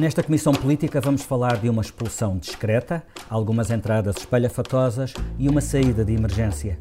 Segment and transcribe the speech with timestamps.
[0.00, 6.02] Nesta comissão política vamos falar de uma expulsão discreta, algumas entradas espalhafatosas e uma saída
[6.02, 6.78] de emergência.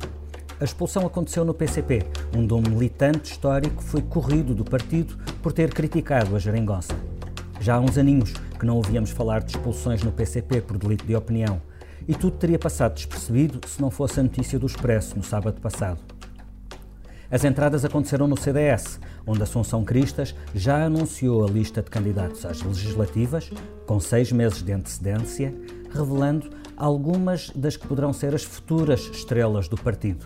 [0.58, 5.74] A expulsão aconteceu no PCP, onde um militante histórico foi corrido do partido por ter
[5.74, 6.96] criticado a geringonça.
[7.60, 11.14] Já há uns aninhos que não ouvíamos falar de expulsões no PCP por delito de
[11.14, 11.62] opinião.
[12.08, 16.00] E tudo teria passado despercebido se não fosse a notícia do Expresso no sábado passado.
[17.30, 18.98] As entradas aconteceram no CDS,
[19.30, 23.52] onde Assunção Cristas já anunciou a lista de candidatos às legislativas,
[23.86, 25.54] com seis meses de antecedência,
[25.92, 30.26] revelando algumas das que poderão ser as futuras estrelas do partido.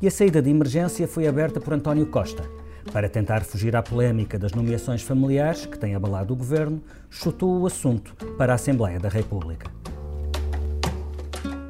[0.00, 2.42] E a saída de emergência foi aberta por António Costa.
[2.90, 7.66] Para tentar fugir à polémica das nomeações familiares que tem abalado o governo, chutou o
[7.66, 9.70] assunto para a Assembleia da República.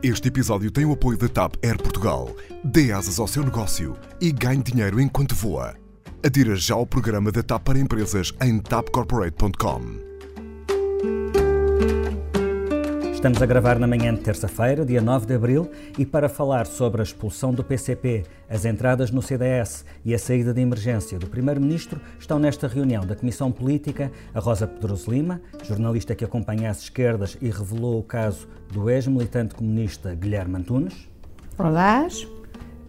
[0.02, 2.28] Este episódio tem o apoio da TAP Air Portugal.
[2.62, 5.85] Dê asas ao seu negócio e ganhe dinheiro enquanto voa.
[6.26, 9.80] Adira já ao programa da TAP para empresas em tapcorporate.com.
[13.14, 17.00] Estamos a gravar na manhã de terça-feira, dia 9 de abril, e para falar sobre
[17.00, 22.00] a expulsão do PCP, as entradas no CDS e a saída de emergência do Primeiro-Ministro,
[22.18, 27.38] estão nesta reunião da Comissão Política a Rosa Pedroso Lima, jornalista que acompanha as esquerdas
[27.40, 31.08] e revelou o caso do ex-militante comunista Guilherme Antunes.
[31.56, 32.08] Olá.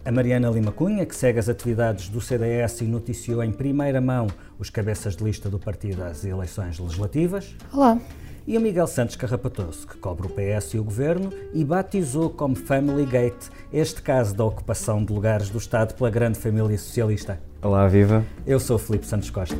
[0.04, 4.26] A Mariana Lima Cunha, que segue as atividades do CDS e noticiou em primeira mão
[4.58, 7.54] os cabeças de lista do partido às eleições legislativas.
[7.72, 7.98] Olá
[8.48, 12.56] e o Miguel Santos Carrapatoso, que cobre o PS e o Governo e batizou como
[12.56, 17.38] Family Gate este caso da ocupação de lugares do Estado pela grande família socialista.
[17.60, 18.24] Olá, viva!
[18.46, 19.58] Eu sou Felipe Santos Costa.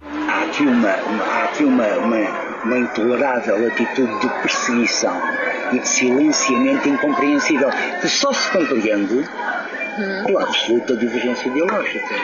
[0.00, 5.20] Há aqui uma, uma há aqui uma, uma, uma intolerável atitude de perseguição
[5.72, 7.70] e de silenciamento incompreensível
[8.00, 9.24] que só se compreende
[10.26, 12.14] pela absoluta divergência ideológica.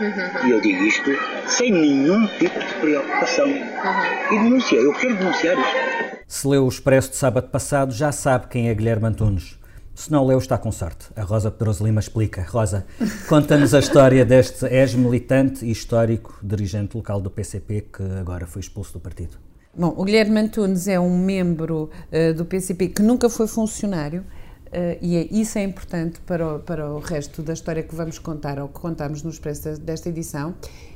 [0.00, 0.48] Uhum.
[0.48, 1.10] E eu digo isto
[1.46, 3.46] sem nenhum tipo de preocupação.
[3.46, 4.34] Uhum.
[4.34, 6.20] E denunciei, eu quero denunciar isto.
[6.26, 9.58] Se leu o Expresso de sábado passado, já sabe quem é Guilherme Antunes.
[9.94, 11.08] Se não leu, está com sorte.
[11.14, 12.46] A Rosa Pedroso Lima explica.
[12.48, 12.86] Rosa,
[13.28, 18.94] conta-nos a história deste ex-militante e histórico dirigente local do PCP que agora foi expulso
[18.94, 19.49] do partido.
[19.72, 24.24] Bom, o Guilherme Antunes é um membro uh, do PCP que nunca foi funcionário,
[24.70, 28.20] Uh, e é, isso é importante para o, para o resto da história que vamos
[28.20, 30.54] contar, ou que contamos no expresso desta edição.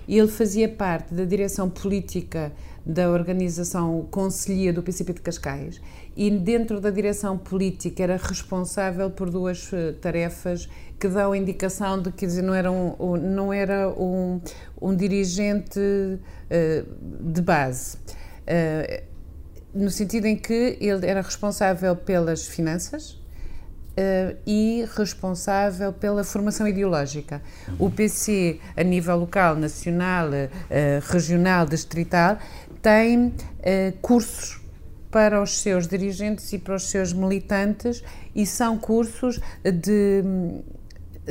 [0.08, 2.52] Ele fazia parte da direção política
[2.86, 5.80] da organização Conselhia do PCP de Cascais
[6.16, 12.12] e dentro da direção política era responsável por duas uh, tarefas que dão indicação de
[12.12, 14.41] que não era um, não era um,
[14.80, 17.96] um dirigente uh, de base.
[19.75, 23.22] No sentido em que ele era responsável pelas finanças,
[23.97, 27.41] Uh, e responsável pela formação ideológica.
[27.78, 32.37] O PC, a nível local, nacional, uh, regional, distrital,
[32.83, 33.33] tem uh,
[34.03, 34.60] cursos
[35.12, 38.03] para os seus dirigentes e para os seus militantes
[38.34, 40.25] e são cursos de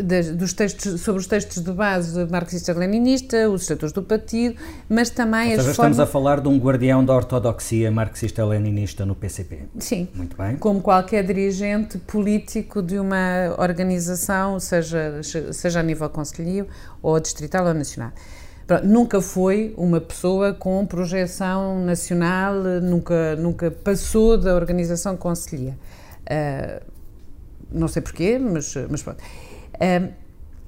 [0.02, 4.60] dos textos, sobre os textos de base marxista-leninista, os estatutos do partido,
[4.90, 9.14] mas também Ou as seja, estamos a falar de um guardião da ortodoxia marxista-leninista no
[9.14, 9.68] PCP.
[9.78, 10.08] Sim.
[10.16, 10.56] Muito bem.
[10.58, 16.68] Como qualquer dirigente político de uma organização, seja, seja a nível conselheiro,
[17.02, 18.12] ou distrital ou nacional.
[18.66, 25.78] Pronto, nunca foi uma pessoa com projeção nacional, nunca, nunca passou da organização conselhia.
[26.24, 26.82] Uh,
[27.72, 29.22] não sei porquê, mas, mas pronto.
[29.82, 30.24] Um,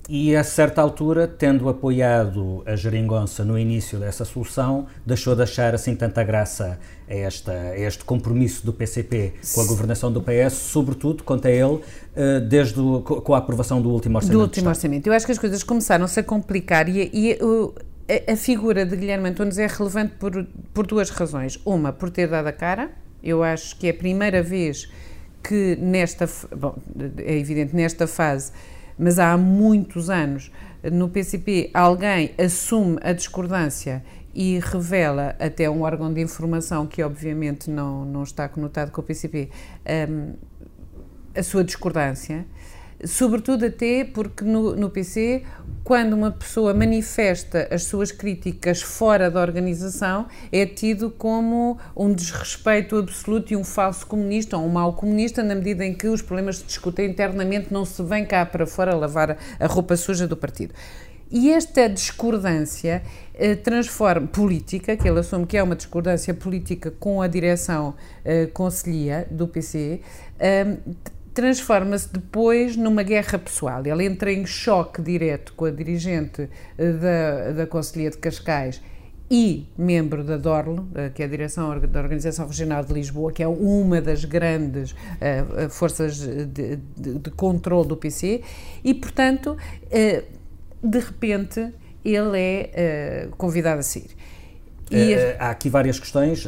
[0.08, 5.74] e a certa altura, tendo apoiado a geringonça no início dessa solução, deixou de achar
[5.74, 6.80] assim tanta graça
[7.10, 11.80] a, esta, a este compromisso do PCP com a governação do PS, sobretudo, conta ele,
[12.16, 14.38] eh, desde o, com a aprovação do último orçamento.
[14.38, 15.08] Do último orçamento.
[15.08, 17.40] Eu acho que as coisas começaram-se a complicar e, e
[18.28, 21.60] a, a, figura de Guilherme Antunes é relevante por, por duas razões.
[21.66, 22.92] Uma, por ter dado a cara.
[23.24, 24.88] Eu acho que é a primeira vez
[25.42, 26.76] que nesta, bom,
[27.18, 28.52] é evidente, nesta fase
[28.98, 30.52] mas há muitos anos
[30.92, 34.04] no PCP alguém assume a discordância
[34.34, 39.04] e revela até um órgão de informação que obviamente não, não está conotado com o
[39.04, 39.50] PCP
[40.10, 40.34] um,
[41.34, 42.46] a sua discordância
[43.04, 45.44] sobretudo até porque no, no PC,
[45.84, 52.98] quando uma pessoa manifesta as suas críticas fora da organização, é tido como um desrespeito
[52.98, 56.58] absoluto e um falso comunista ou um mau comunista, na medida em que os problemas
[56.58, 60.74] se discutem internamente, não se vem cá para fora lavar a roupa suja do partido.
[61.32, 63.02] E esta discordância
[63.34, 68.46] eh, transforma política, que ele assume que é uma discordância política com a direção eh,
[68.48, 70.02] conselhia do PC,
[70.40, 70.78] eh,
[71.36, 73.86] transforma-se depois numa guerra pessoal.
[73.86, 78.82] Ele entra em choque direto com a dirigente eh, da, da Conselhia de Cascais
[79.30, 83.44] e membro da DORL, eh, que é a Direção da Organização Regional de Lisboa, que
[83.44, 86.46] é uma das grandes uh, forças de,
[86.78, 88.42] de, de, controle do PC,
[88.82, 91.74] e, portanto, uh, de repente,
[92.04, 94.16] ele é uh, convidado a sair.
[94.92, 95.16] E...
[95.40, 96.48] há aqui várias questões.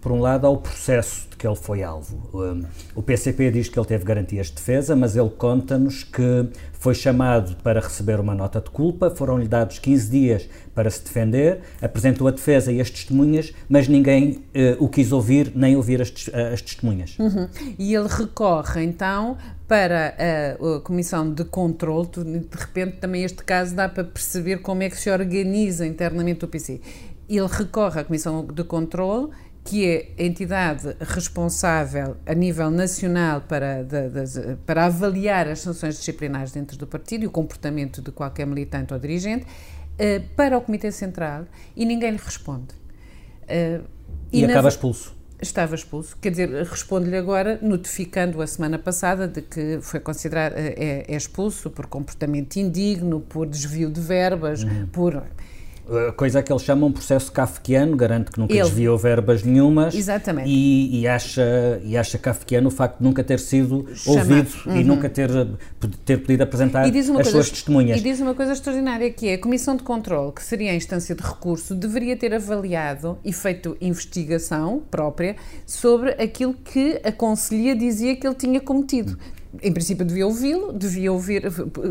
[0.00, 2.66] por um lado, há o processo de que ele foi alvo.
[2.94, 6.48] o PCP diz que ele teve garantias de defesa, mas ele conta-nos que
[6.84, 11.60] foi chamado para receber uma nota de culpa, foram-lhe dados 15 dias para se defender,
[11.80, 16.12] apresentou a defesa e as testemunhas, mas ninguém uh, o quis ouvir nem ouvir as,
[16.52, 17.18] as testemunhas.
[17.18, 17.48] Uhum.
[17.78, 23.74] E ele recorre então para a, a, Comissão de Controle, de repente também este caso
[23.74, 26.82] dá para perceber como é que se organiza internamente o PC.
[27.28, 29.30] Ele recorre à Comissão de Controle
[29.64, 35.96] que é a entidade responsável a nível nacional para, de, de, para avaliar as sanções
[35.96, 40.60] disciplinares dentro do partido e o comportamento de qualquer militante ou dirigente, uh, para o
[40.60, 42.74] Comitê Central e ninguém lhe responde.
[43.44, 43.82] Uh,
[44.30, 45.14] e, e acaba expulso.
[45.40, 50.74] Estava expulso, quer dizer, responde-lhe agora, notificando a semana passada de que foi considerado, eh,
[51.08, 54.86] é, é expulso por comportamento indigno, por desvio de verbas, uhum.
[54.86, 55.22] por
[56.16, 58.62] coisa que eles chamam processo kafkiano, garante que nunca Ele.
[58.62, 59.94] desviou verbas nenhumas.
[59.94, 60.48] Exatamente.
[60.48, 64.20] E, e, acha, e acha kafkiano o facto de nunca ter sido Chamado.
[64.20, 64.76] ouvido uhum.
[64.76, 65.30] e nunca ter,
[66.04, 67.98] ter podido apresentar as coisa, suas testemunhas.
[67.98, 71.14] E diz uma coisa extraordinária que é a Comissão de Controle, que seria a instância
[71.14, 75.36] de recurso, deveria ter avaliado e feito investigação própria
[75.66, 79.18] sobre aquilo que a Conselhia dizia que ele tinha cometido
[79.62, 81.44] em princípio devia ouvi-lo, devia ouvir,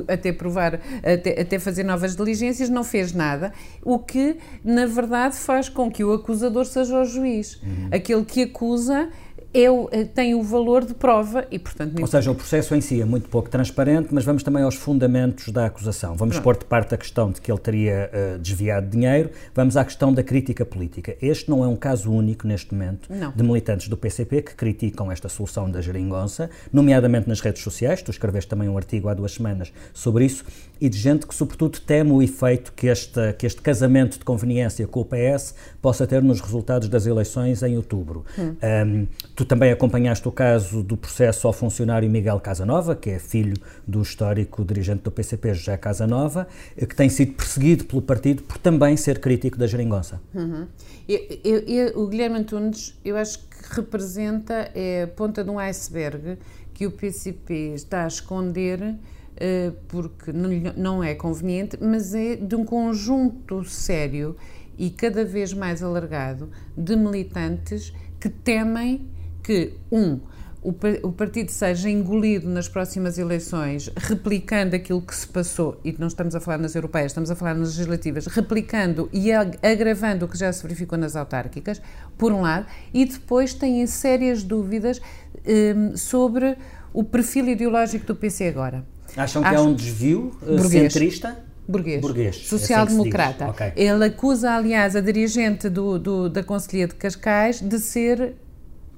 [0.08, 5.70] até provar, até, até, fazer novas diligências, não fez nada, o que, na verdade, faz
[5.70, 7.62] com que o acusador seja o juiz.
[7.62, 7.90] Uhum.
[7.92, 9.10] Aquele que acusa
[9.54, 12.00] é, eh, tem o valor de prova e, portanto...
[12.00, 15.50] Ou seja, o processo em si é muito pouco transparente, mas vamos também aos fundamentos
[15.50, 16.16] da acusação.
[16.16, 16.44] Vamos Pronto.
[16.44, 20.12] pôr de parte a questão de que ele teria uh, desviado dinheiro, vamos à questão
[20.12, 21.16] da crítica política.
[21.22, 23.32] Este não é um caso único neste momento não.
[23.32, 28.10] de militantes do PCP que criticam esta solução da geringonça, nomeadamente nas redes sociais, tu
[28.12, 30.44] escreveste também um artigo há duas semanas sobre isso,
[30.82, 34.86] e de gente que sobretudo teme o efeito que este, que este casamento de conveniência
[34.88, 38.26] com o PS possa ter nos resultados das eleições em outubro.
[38.38, 38.56] Hum.
[38.86, 39.08] Um,
[39.44, 44.02] Tu também acompanhaste o caso do processo ao funcionário Miguel Casanova, que é filho do
[44.02, 46.48] histórico dirigente do PCP, José Casanova,
[46.78, 50.22] que tem sido perseguido pelo partido por também ser crítico da geringonça.
[50.34, 50.66] Uhum.
[51.10, 55.60] Eu, eu, eu, o Guilherme Antunes, eu acho que representa é, a ponta de um
[55.60, 56.38] iceberg
[56.74, 62.64] que o PCP está a esconder uh, porque não é conveniente, mas é de um
[62.64, 64.38] conjunto sério
[64.78, 69.12] e cada vez mais alargado de militantes que temem
[69.44, 70.20] que, um,
[70.64, 76.36] o, partido seja engolido nas próximas eleições, replicando aquilo que se passou, e não estamos
[76.36, 80.52] a falar nas europeias, estamos a falar nas legislativas, replicando e agravando o que já
[80.54, 81.82] se verificou nas autárquicas,
[82.18, 85.02] por um lado, e depois têm sérias dúvidas
[85.46, 86.58] um, sobre
[86.94, 88.86] o perfil ideológico do PC agora.
[89.18, 90.94] Acham que é um desvio uh, burguês.
[90.94, 91.38] centrista?
[91.68, 92.02] Burguês.
[92.02, 92.36] Burguês.
[92.36, 93.46] É social-democrata.
[93.46, 93.72] Assim okay.
[93.76, 98.36] Ele acusa, aliás, a dirigente do, do, da Conselhia de Cascais de ser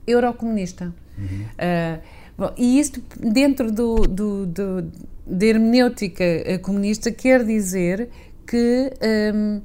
[0.07, 0.93] eurocomunista.
[1.17, 1.25] Uhum.
[1.25, 2.01] Uh,
[2.37, 4.91] bom, e isto, dentro do, do, do,
[5.25, 6.23] da hermenêutica
[6.61, 8.09] comunista, quer dizer
[8.45, 8.91] que
[9.33, 9.61] um,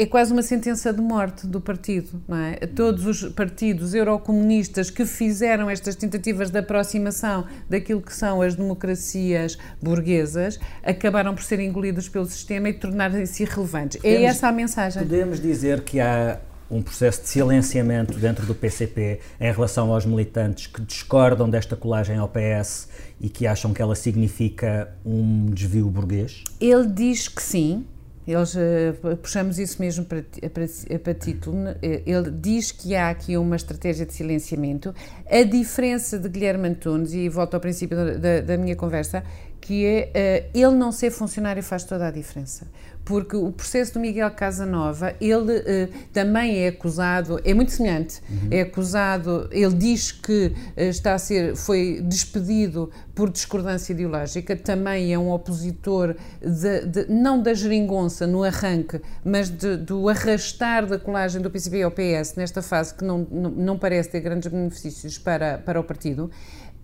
[0.00, 2.54] é quase uma sentença de morte do partido, não é?
[2.54, 9.58] Todos os partidos eurocomunistas que fizeram estas tentativas de aproximação daquilo que são as democracias
[9.82, 13.98] burguesas acabaram por ser engolidos pelo sistema e tornarem-se irrelevantes.
[14.04, 15.02] É essa a mensagem.
[15.02, 16.38] Podemos dizer que há
[16.70, 22.16] um processo de silenciamento dentro do PCP em relação aos militantes que discordam desta colagem
[22.16, 22.88] ao PS
[23.20, 26.44] e que acham que ela significa um desvio burguês?
[26.60, 27.86] Ele diz que sim.
[28.26, 30.22] Eles, uh, puxamos isso mesmo para,
[30.52, 31.56] para, para título.
[31.80, 34.94] Ele diz que há aqui uma estratégia de silenciamento.
[35.30, 39.24] A diferença de Guilherme Antunes, e volto ao princípio da, da minha conversa,
[39.62, 42.66] que é uh, ele não ser funcionário faz toda a diferença
[43.08, 48.48] porque o processo do Miguel Casanova, ele uh, também é acusado, é muito semelhante, uhum.
[48.50, 55.14] é acusado, ele diz que uh, está a ser, foi despedido por discordância ideológica, também
[55.14, 60.98] é um opositor, de, de, não da geringonça no arranque, mas de, do arrastar da
[60.98, 65.16] colagem do PCP ao PS nesta fase que não, não, não parece ter grandes benefícios
[65.16, 66.30] para, para o partido,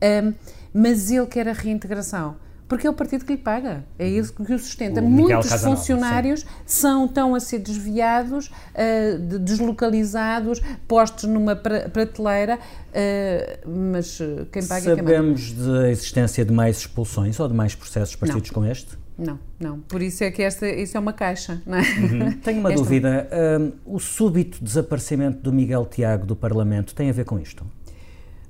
[0.03, 0.33] um,
[0.73, 2.37] mas ele quer a reintegração
[2.75, 5.01] porque é o partido que lhe paga, é isso que o sustenta.
[5.01, 6.47] O Muitos Casanova, funcionários sim.
[6.67, 14.19] são tão a ser desviados, uh, deslocalizados, postos numa prateleira, uh, mas
[14.51, 18.17] quem paga Sabemos é quem Sabemos da existência de mais expulsões ou de mais processos
[18.17, 18.55] parecidos não.
[18.55, 18.99] com este?
[19.17, 19.79] Não, não.
[19.79, 21.83] Por isso é que esta, isso é uma caixa, não é?
[21.83, 22.33] Uhum.
[22.43, 22.83] Tenho uma esta...
[22.83, 23.29] dúvida.
[23.87, 27.65] Um, o súbito desaparecimento do Miguel Tiago do Parlamento tem a ver com isto?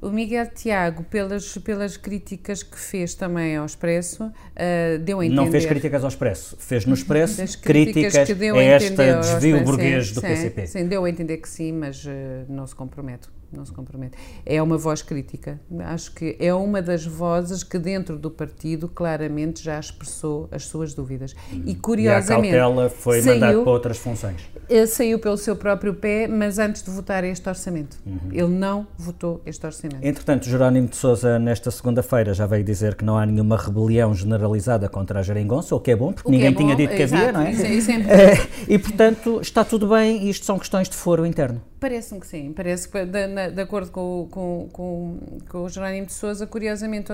[0.04, 5.42] O Miguel Tiago, pelas, pelas críticas que fez também ao Expresso, uh, deu a entender...
[5.42, 9.14] Não fez críticas ao Expresso, fez no Expresso críticas, críticas que deu a, a esta
[9.20, 10.66] desvio burguês do sim, PCP.
[10.66, 12.10] Sim, deu a entender que sim, mas uh,
[12.50, 14.16] não se compromete não se compromete.
[14.44, 15.60] É uma voz crítica.
[15.80, 20.94] Acho que é uma das vozes que dentro do partido claramente já expressou as suas
[20.94, 21.34] dúvidas.
[21.64, 22.54] E curiosamente.
[22.54, 24.42] E a cautela foi saiu, mandado para outras funções.
[24.68, 27.98] Eh, saiu pelo seu próprio pé, mas antes de votar este orçamento.
[28.06, 28.18] Uhum.
[28.32, 30.04] Ele não votou este orçamento.
[30.04, 34.88] Entretanto, Jerónimo de Souza, nesta segunda-feira, já veio dizer que não há nenhuma rebelião generalizada
[34.88, 37.32] contra a Geringonça, o que é bom, porque ninguém é bom, tinha dito que havia,
[37.32, 37.52] não é?
[37.52, 41.26] Isso, isso é, é e, portanto, está tudo bem e isto são questões de foro
[41.26, 41.60] interno.
[41.84, 46.14] Parece-me que sim, parece que, de, de acordo com, com, com, com o Jerónimo de
[46.14, 47.12] Souza, curiosamente,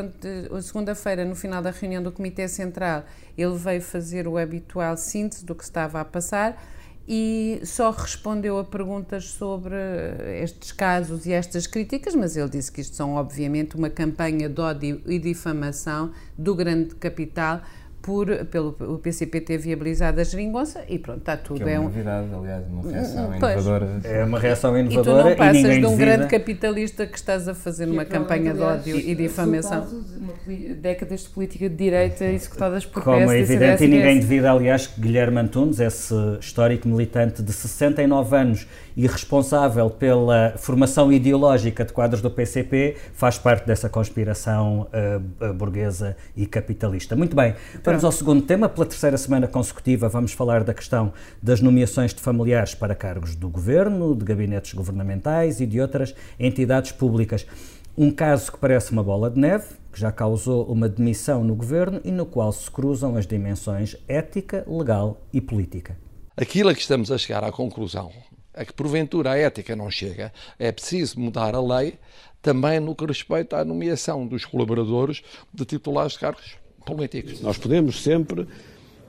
[0.63, 3.03] segunda-feira, no final da reunião do Comitê Central,
[3.37, 6.57] ele veio fazer o habitual síntese do que estava a passar
[7.09, 9.75] e só respondeu a perguntas sobre
[10.41, 14.61] estes casos e estas críticas, mas ele disse que isto são, obviamente, uma campanha de
[14.61, 17.61] ódio e difamação do grande capital
[18.03, 21.63] por, pelo o PCP ter viabilizado a geringonça e pronto, está tudo.
[21.63, 23.53] Que é uma é novidade, aliás, uma reação hum, pois.
[23.53, 24.01] inovadora.
[24.05, 27.55] É uma reação inovadora e tu não passas de um grande capitalista que estás a
[27.55, 29.87] fazer que uma campanha de ódio e difamação.
[30.47, 34.51] De décadas de política de direita executadas por Como PS, é evidente, e ninguém duvida,
[34.51, 38.67] aliás, que Guilherme Antunes, esse histórico militante de 69 anos
[39.01, 46.19] e responsável pela formação ideológica de quadros do PCP, faz parte dessa conspiração uh, burguesa
[46.37, 47.17] e capitalista.
[47.17, 48.69] Muito bem, vamos ao segundo tema.
[48.69, 53.49] Pela terceira semana consecutiva, vamos falar da questão das nomeações de familiares para cargos do
[53.49, 57.47] governo, de gabinetes governamentais e de outras entidades públicas.
[57.97, 62.03] Um caso que parece uma bola de neve, que já causou uma demissão no governo
[62.05, 65.97] e no qual se cruzam as dimensões ética, legal e política.
[66.37, 68.13] Aquilo a que estamos a chegar à conclusão
[68.61, 71.95] a que porventura a ética não chega, é preciso mudar a lei
[72.43, 77.41] também no que respeita à nomeação dos colaboradores de titulares de cargos políticos.
[77.41, 78.47] Nós podemos sempre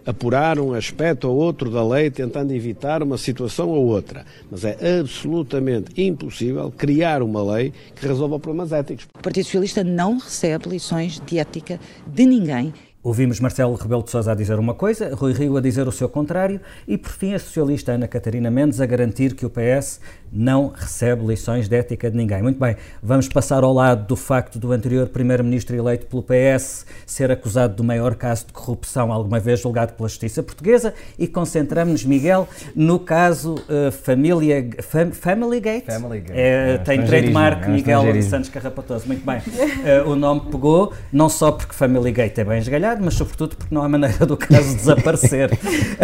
[0.05, 4.77] apurar um aspecto ou outro da lei tentando evitar uma situação ou outra, mas é
[4.99, 9.05] absolutamente impossível criar uma lei que resolva problemas éticos.
[9.13, 11.77] O Partido Socialista não recebe lições de ética
[12.07, 15.87] de ninguém Ouvimos Marcelo Rebelo de Sousa a dizer uma coisa, Rui Rio a dizer
[15.87, 19.49] o seu contrário e, por fim, a socialista Ana Catarina Mendes a garantir que o
[19.49, 19.99] PS
[20.31, 22.41] não recebe lições de ética de ninguém.
[22.41, 27.31] Muito bem, vamos passar ao lado do facto do anterior primeiro-ministro eleito pelo PS ser
[27.31, 32.47] acusado do maior caso de corrupção alguma vez julgado pela justiça portuguesa e concentramos-nos, Miguel,
[32.75, 35.85] no caso uh, Família, fam, Family Gate.
[35.85, 36.37] Family Gate.
[36.37, 39.07] É, é, tem trademark é, Miguel Santos Carrapatoso.
[39.07, 39.39] Muito bem.
[39.39, 43.73] Uh, o nome pegou, não só porque Family Gate é bem esgalhado, mas sobretudo porque
[43.73, 45.51] não há maneira do caso desaparecer.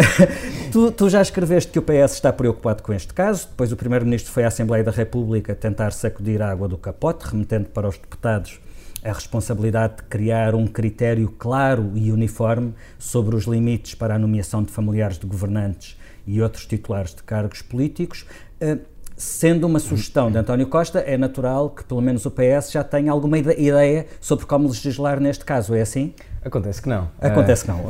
[0.72, 4.32] tu, tu já escreveste que o PS está preocupado com este caso, depois o primeiro-ministro
[4.32, 8.60] foi à Assembleia da República tentar sacudir a água do capote, remetendo para os deputados
[9.04, 14.62] a responsabilidade de criar um critério claro e uniforme sobre os limites para a nomeação
[14.62, 18.26] de familiares de governantes e outros titulares de cargos políticos.
[18.60, 18.78] Eh,
[19.16, 23.10] sendo uma sugestão de António Costa, é natural que pelo menos o PS já tenha
[23.10, 26.14] alguma ideia sobre como legislar neste caso, é assim?
[26.44, 27.10] Acontece que não.
[27.20, 27.80] Acontece que não.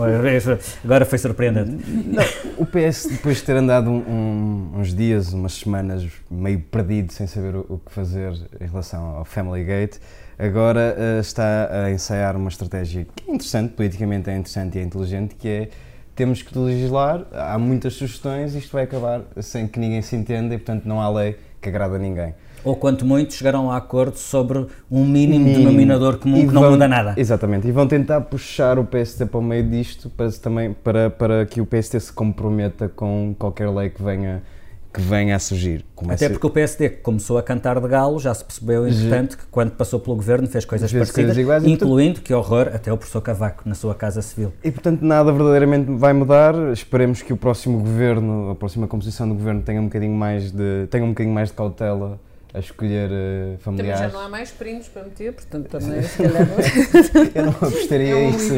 [0.84, 1.70] Agora foi surpreendente.
[1.70, 2.24] Não,
[2.56, 7.56] o PS, depois de ter andado um, uns dias, umas semanas meio perdido, sem saber
[7.56, 9.96] o, o que fazer em relação ao Family Gate,
[10.38, 14.84] agora uh, está a ensaiar uma estratégia que é interessante, politicamente é interessante e é
[14.84, 15.68] inteligente, que é
[16.14, 20.58] temos que legislar, há muitas sugestões, isto vai acabar sem que ninguém se entenda e,
[20.58, 22.34] portanto, não há lei que agrada a ninguém
[22.68, 25.64] ou quanto muito chegarão a acordo sobre um mínimo, mínimo.
[25.64, 27.14] denominador comum que não muda nada.
[27.16, 31.46] Exatamente, e vão tentar puxar o PST para o meio disto para, também, para, para
[31.46, 34.42] que o PST se comprometa com qualquer lei que venha
[34.92, 35.84] que venha a surgir.
[35.94, 36.24] Comece...
[36.24, 39.72] Até porque o PSD começou a cantar de galo, já se percebeu, entretanto, que quando
[39.72, 42.26] passou pelo governo fez coisas fez parecidas, coisas iguais, incluindo, portanto...
[42.26, 44.52] que horror, até o professor Cavaco na sua Casa Civil.
[44.64, 46.54] E, portanto, nada verdadeiramente vai mudar.
[46.72, 50.86] Esperemos que o próximo governo, a próxima composição do governo tenha um bocadinho mais de,
[50.90, 52.18] tenha um bocadinho mais de cautela
[52.58, 54.00] a escolher uh, familiares.
[54.00, 56.48] Também já não há mais primos para meter, portanto também se calhar
[57.34, 58.54] Eu não apostaria é um isso.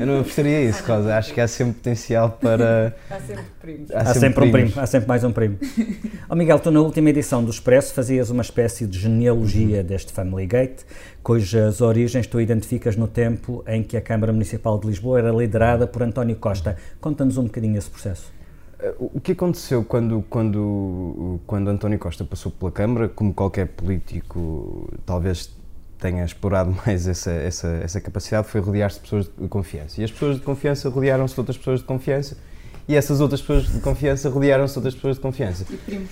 [0.00, 1.16] Eu não apostaria isso, Rosa.
[1.16, 2.94] Acho que há sempre potencial para.
[3.08, 3.90] Há sempre primos.
[3.90, 5.58] Há, há sempre, sempre um primo, há sempre mais um primo.
[6.28, 10.46] oh, Miguel, tu na última edição do Expresso fazias uma espécie de genealogia deste Family
[10.46, 10.82] Gate,
[11.22, 15.86] cujas origens tu identificas no tempo em que a Câmara Municipal de Lisboa era liderada
[15.86, 16.76] por António Costa.
[17.00, 18.35] Conta-nos um bocadinho esse processo.
[18.80, 24.88] Eh, o que aconteceu quando, quando, quando António Costa passou pela Câmara, como qualquer político
[25.04, 25.50] talvez
[25.98, 30.00] tenha explorado mais essa, essa, essa capacidade, foi rodear-se de pessoas de confiança.
[30.00, 32.36] E as pessoas de confiança rodearam-se de outras pessoas de confiança,
[32.88, 35.64] e essas outras pessoas de confiança rodearam-se de outras pessoas de confiança.
[35.70, 36.10] E primos.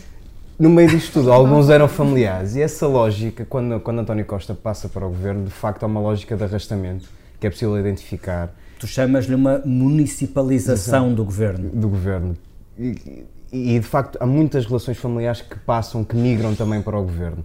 [0.57, 4.89] No meio disto tudo, alguns eram familiares, e essa lógica, quando, quando António Costa passa
[4.89, 7.09] para o governo, de facto há uma lógica de arrastamento
[7.41, 8.55] que é possível identificar.
[8.79, 11.17] Tu chamas-lhe uma municipalização Exato.
[11.17, 11.71] do governo.
[11.71, 12.37] Do governo,
[12.79, 17.03] e, e, de facto há muitas relações familiares que passam, que migram também para o
[17.03, 17.45] governo.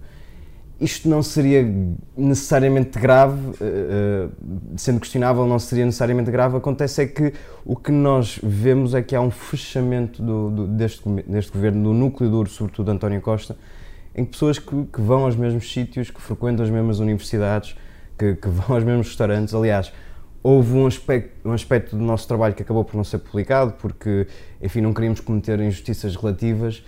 [0.80, 1.62] Isto não seria
[2.16, 4.30] necessariamente grave, uh,
[4.78, 6.56] sendo questionável, não seria necessariamente grave.
[6.56, 7.34] Acontece é que
[7.66, 11.92] o que nós vemos é que há um fechamento do, do, deste, deste governo, do
[11.92, 13.58] núcleo duro, sobretudo de António Costa,
[14.14, 17.76] em pessoas que, que, vão aos mesmos sítios, que frequentam as mesmas universidades,
[18.18, 19.52] que, que vão aos mesmos restaurantes.
[19.52, 19.92] Aliás,
[20.42, 24.26] houve um aspecto, um aspecto do nosso trabalho que acabou por não ser publicado, porque,
[24.60, 26.82] enfim, não queríamos cometer injustiças relativas,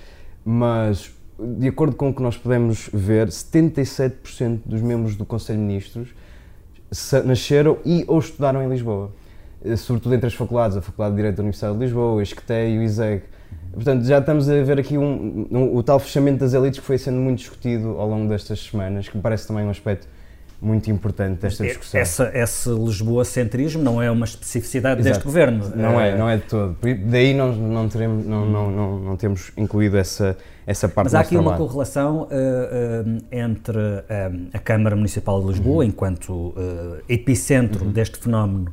[0.45, 5.65] mas, de acordo com o que nós podemos ver, 77% dos membros do Conselho de
[5.65, 6.15] Ministros
[7.25, 9.13] nasceram e ou estudaram em Lisboa.
[9.65, 12.53] Eh, sobretudo entre as faculdades, a Faculdade de Direito da Universidade de Lisboa, o ISCTE
[12.53, 13.23] e o ISEG.
[13.73, 16.99] Portanto, já estamos a ver aqui um, um, o tal fechamento das elites que foi
[16.99, 20.07] sendo muito discutido ao longo destas semanas, que me parece também um aspecto
[20.63, 22.01] muito importante desta discussão.
[22.01, 25.15] Essa, esse Lisboa-centrismo não é uma especificidade Exato.
[25.15, 25.73] deste governo.
[25.75, 26.77] Não é, não é de todo.
[27.07, 31.21] Daí não, não, teremos, não, não, não, não temos incluído essa, essa parte Mas há
[31.21, 35.91] aqui uma correlação uh, uh, entre uh, a Câmara Municipal de Lisboa, uhum.
[35.91, 36.55] enquanto
[37.09, 37.91] epicentro uhum.
[37.91, 38.73] deste fenómeno,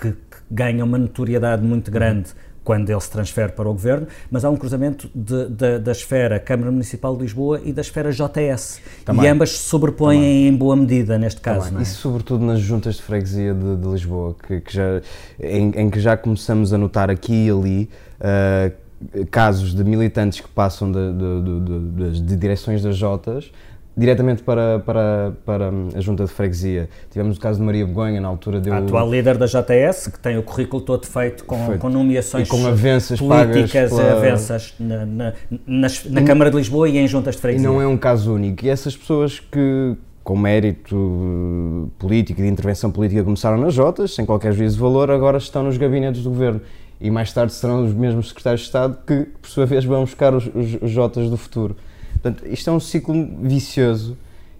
[0.00, 2.30] que, que, ganha uma notoriedade muito grande.
[2.30, 5.90] Uhum quando ele se transfere para o governo, mas há um cruzamento de, de, da
[5.90, 8.78] esfera Câmara Municipal de Lisboa e da esfera JS.
[9.06, 9.24] Também.
[9.24, 10.48] E ambas se sobrepõem Também.
[10.48, 11.74] em boa medida neste caso.
[11.78, 11.80] É?
[11.80, 15.00] E sobretudo nas juntas de freguesia de, de Lisboa, que, que já,
[15.40, 17.90] em, em, que já começamos a notar aqui e ali.
[18.20, 18.88] Uh,
[19.30, 23.50] casos de militantes que passam de, de, de, de direções das Jotas
[23.98, 26.88] diretamente para, para, para a junta de freguesia.
[27.10, 28.72] Tivemos o caso de Maria Begonha, na altura deu...
[28.72, 31.80] A atual líder da JS, que tem o currículo todo feito com, feito.
[31.80, 34.12] com nomeações e com avanças políticas pela...
[34.12, 35.32] avanças na, na,
[35.66, 37.68] na, na Câmara de Lisboa e em juntas de freguesia.
[37.68, 38.64] E não é um caso único.
[38.64, 44.14] E essas pessoas que, com mérito eh, político e de intervenção política começaram nas Jotas,
[44.14, 46.60] sem qualquer juízo de valor, agora estão nos gabinetes do governo.
[47.00, 50.34] E mais tarde serão os mesmos secretários de Estado que, por sua vez, vão buscar
[50.34, 51.76] os, os, os Jotas do futuro.
[52.20, 54.16] Portanto, isto é um ciclo vicioso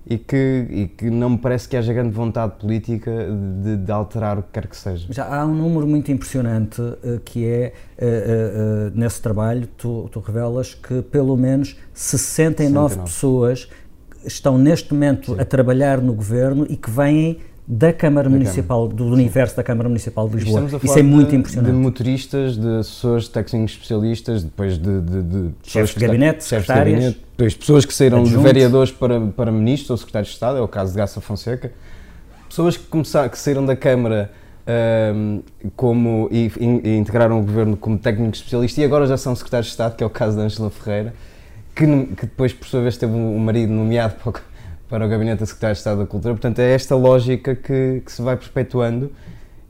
[0.09, 3.11] e que, e que não me parece que haja grande vontade política
[3.63, 5.07] de, de alterar o que quer que seja.
[5.11, 10.19] Já há um número muito impressionante uh, que é, uh, uh, nesse trabalho, tu, tu,
[10.21, 13.03] revelas que pelo menos 69, 69.
[13.03, 13.69] pessoas
[14.25, 15.41] estão neste momento Sim.
[15.41, 17.39] a trabalhar no governo e que vêm
[17.71, 18.97] da Câmara da Municipal, Câmara.
[18.97, 20.67] do universo da Câmara Municipal de Lisboa.
[20.83, 21.71] Isso é muito de, impressionante.
[21.71, 26.87] De motoristas, de assessores de técnicos especialistas, depois de, de, de chefes de gabinete, secretárias.
[26.87, 30.57] De gabinete, depois pessoas que saíram de vereadores para, para ministros ou secretários de Estado,
[30.57, 31.71] é o caso de Gaça Fonseca.
[32.49, 34.31] Pessoas que, começaram, que saíram da Câmara
[35.15, 35.43] um,
[35.77, 39.73] como, e, e, integraram o governo como técnico especialista e agora já são secretários de
[39.73, 41.15] Estado, que é o caso da Ângela Ferreira,
[41.75, 44.33] que, que depois, por sua vez, teve um marido nomeado para o
[44.89, 46.35] para o Gabinete da Secretaria de Estado da Cultura.
[46.35, 49.13] Portanto, é esta lógica que, que se vai perpetuando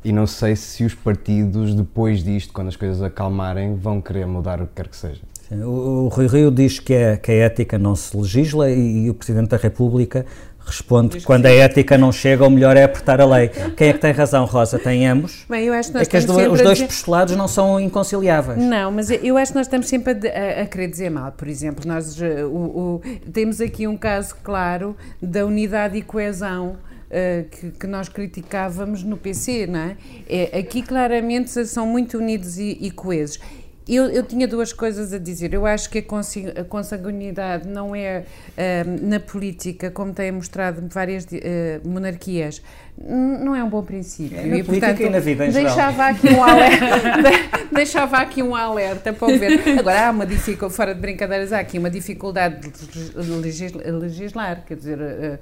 [0.04, 4.62] e não sei se os partidos, depois disto, quando as coisas acalmarem, vão querer mudar
[4.62, 5.20] o que quer que seja.
[5.48, 9.06] Sim, o, o Rui Rio diz que, é, que a ética não se legisla e,
[9.06, 10.24] e o Presidente da República
[10.68, 13.48] responde quando a ética não chega, o melhor é apertar a lei.
[13.76, 14.78] Quem é que tem razão, Rosa?
[14.78, 15.44] Tem ambos?
[15.48, 16.86] Bem, eu acho que nós é que os dois dizer...
[16.86, 18.58] postulados não são inconciliáveis.
[18.58, 21.32] Não, mas eu acho que nós estamos sempre a, a, a querer dizer mal.
[21.32, 23.02] Por exemplo, nós eh, o, o,
[23.32, 26.76] temos aqui um caso claro da unidade e coesão
[27.08, 29.96] Uh, que, que, nós criticávamos no PC, não é?
[30.28, 30.58] é?
[30.58, 33.40] Aqui claramente são muito unidos e, e coesos.
[33.88, 35.54] Eu, eu, tinha duas coisas a dizer.
[35.54, 41.88] Eu acho que a consanguinidade não é uh, na política, como tem mostrado várias uh,
[41.88, 42.60] monarquias,
[42.98, 44.38] não é um bom princípio.
[44.38, 46.10] É, na e, portanto, e na vida em deixava geral.
[46.10, 47.30] aqui um alerta,
[47.72, 49.78] deixava aqui um alerta para ver.
[49.78, 54.98] Agora há uma dificuldade, fora de brincadeiras, há aqui uma dificuldade de legislar, quer dizer,
[54.98, 55.38] uh,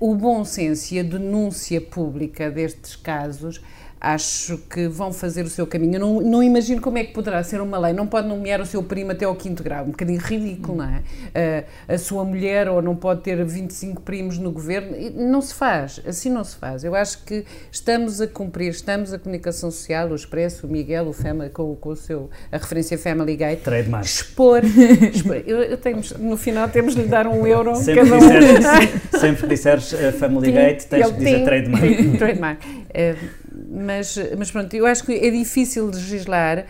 [0.00, 3.60] o bom senso e a denúncia pública destes casos
[4.04, 5.94] acho que vão fazer o seu caminho.
[5.94, 7.92] Eu não, não imagino como é que poderá ser uma lei.
[7.92, 9.84] Não pode nomear o seu primo até ao quinto grau.
[9.84, 10.98] Um bocadinho ridículo, não é?
[10.98, 14.94] Uh, a sua mulher ou não pode ter 25 primos no governo.
[15.14, 16.02] Não se faz.
[16.06, 16.84] Assim não se faz.
[16.84, 21.12] Eu acho que estamos a cumprir, estamos a comunicação social, o Expresso, o Miguel, o
[21.12, 23.62] Family, com, com o seu, a referência Family Gate.
[23.62, 24.04] Trademark.
[24.04, 24.62] Expor.
[25.12, 25.42] expor.
[25.46, 28.18] Eu, eu tenho, no final temos de lhe dar um euro sempre cada um.
[28.18, 32.18] Disseres, sempre que disseres uh, Family Gate, tens de dizer trademark.
[32.18, 32.64] trademark.
[32.64, 33.43] Uh,
[33.74, 36.66] mas, mas pronto, eu acho que é difícil legislar,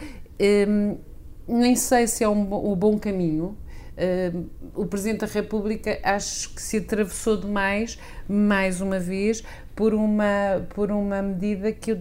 [0.68, 0.96] um,
[1.46, 3.56] nem sei se é um, um bom caminho.
[3.96, 7.96] Um, o Presidente da República acho que se atravessou demais,
[8.28, 11.98] mais uma vez, por uma, por uma medida que eu,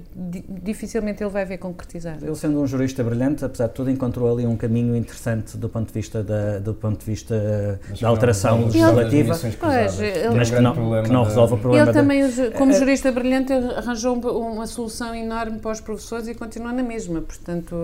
[0.64, 2.24] dificilmente ele vai ver concretizada.
[2.24, 5.88] Ele sendo um jurista brilhante, apesar de tudo, encontrou ali um caminho interessante do ponto
[5.88, 11.04] de vista da, do ponto de vista da alteração legislativa, pois, ele, mas que não,
[11.04, 11.88] que não resolve o problema.
[11.88, 16.72] Ele também, como é- jurista brilhante, arranjou uma solução enorme para os professores e continua
[16.72, 17.76] na mesma, portanto...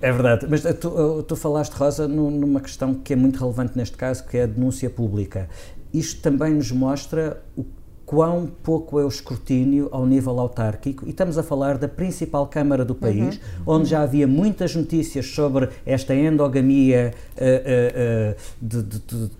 [0.00, 4.24] É verdade, mas tu, tu falaste, Rosa, numa questão que é muito relevante neste caso,
[4.24, 5.48] que é a denúncia pública.
[5.92, 7.64] Isto também nos mostra o
[8.08, 12.82] quão pouco é o escrutínio ao nível autárquico, e estamos a falar da principal Câmara
[12.82, 13.74] do país, uhum.
[13.74, 19.30] onde já havia muitas notícias sobre esta endogamia uh, uh, uh, de, de, de,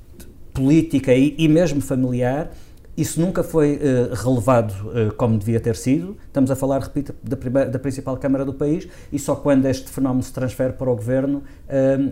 [0.53, 2.51] política e, e, mesmo familiar.
[2.95, 3.79] Isso nunca foi
[4.13, 4.75] relevado
[5.17, 6.17] como devia ter sido.
[6.27, 9.89] Estamos a falar, repito, da, primeira, da, principal Câmara do país e só quando este
[9.89, 11.45] fenómeno se transfere para o governo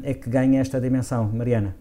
[0.04, 1.28] é que ganha esta dimensão.
[1.34, 1.74] Mariana.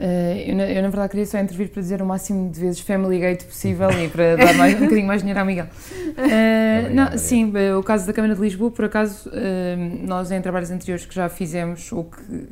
[0.00, 3.18] Uh, eu, eu, na verdade, queria só intervir para dizer o máximo de vezes Family
[3.18, 5.66] Gate possível e para dar mais, um bocadinho mais dinheiro ao Miguel.
[5.66, 10.70] Uh, não, sim, o caso da Câmara de Lisboa, por acaso, uh, nós em trabalhos
[10.70, 12.50] anteriores que já fizemos ou que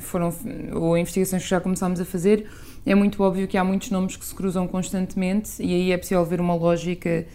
[0.00, 0.32] foram,
[0.72, 2.46] ou investigações que já começámos a fazer,
[2.86, 6.24] é muito óbvio que há muitos nomes que se cruzam constantemente e aí é possível
[6.24, 7.26] ver uma lógica,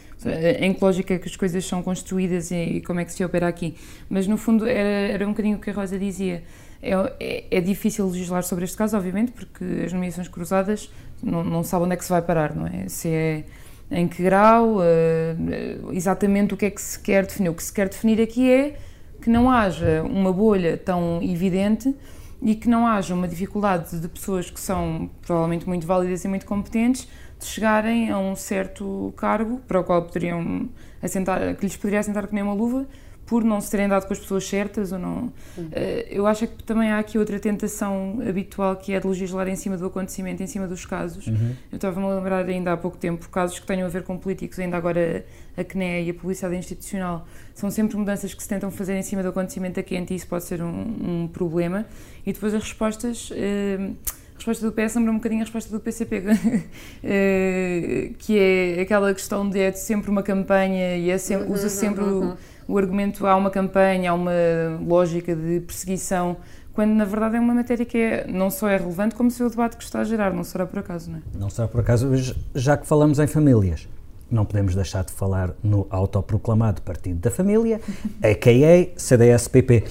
[0.60, 3.48] em que lógica que as coisas são construídas e, e como é que se opera
[3.48, 3.76] aqui.
[4.10, 6.44] Mas no fundo era, era um bocadinho o que a Rosa dizia
[6.82, 10.92] é, é, é, difícil legislar sobre este caso, obviamente, porque as nomeações cruzadas
[11.22, 12.90] não, não onde é que se vai parar, não é?
[12.90, 13.44] Se é
[13.92, 17.50] em que grau, uh, exatamente o que é que se quer definir.
[17.50, 18.78] O que se quer definir aqui é
[19.22, 21.94] que não haja uma bolha tão evidente
[22.42, 26.46] e que não haja uma dificuldade de pessoas que são provavelmente muito válidas e muito
[26.46, 30.70] competentes de chegarem a um certo cargo para o qual poderiam
[31.02, 32.88] assentar, que lhes poderia assentar que nem uma luva,
[33.32, 35.32] por não se terem dado com as pessoas certas ou não.
[35.58, 35.70] Uhum.
[36.10, 39.78] eu acho que também há aqui outra tentação habitual que é de legislar em cima
[39.78, 41.28] do acontecimento, em cima dos casos.
[41.28, 41.56] Uhum.
[41.72, 44.60] Eu estava-me a lembrar ainda há pouco tempo casos que tenham a ver com políticos,
[44.60, 47.26] ainda agora a CNE e a Publicidade Institucional.
[47.56, 50.28] São sempre mudanças que se tentam fazer em cima do acontecimento a quente e isso
[50.28, 51.86] pode ser um, um problema.
[52.26, 53.32] E depois as respostas.
[53.32, 53.96] Uh,
[54.34, 56.24] a resposta do PS lembra um bocadinho a resposta do PCP,
[58.18, 62.36] que é aquela questão de é sempre uma campanha e é sempre, usa sempre o,
[62.68, 64.32] o argumento há uma campanha, há uma
[64.86, 66.38] lógica de perseguição,
[66.74, 69.50] quando na verdade é uma matéria que é, não só é relevante, como se o
[69.50, 71.22] debate que está a gerar, não será por acaso, não é?
[71.38, 72.10] Não será por acaso,
[72.56, 73.88] já que falamos em famílias,
[74.32, 77.82] não podemos deixar de falar no autoproclamado Partido da Família,
[78.24, 79.00] a.k.a.
[79.00, 79.84] CDS-PP.